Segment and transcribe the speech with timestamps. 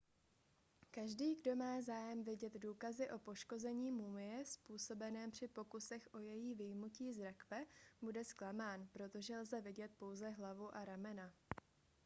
[0.91, 7.13] každý kdo má zájem vidět důkazy o poškození mumie způsobeném při pokusech o její vyjmutí
[7.13, 7.65] z rakve
[8.01, 11.33] bude zklamán protože lze vidět pouze hlavu a ramena